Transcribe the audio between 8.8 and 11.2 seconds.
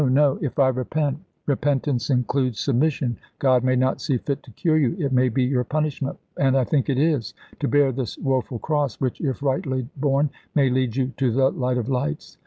which if rightly borne may lead you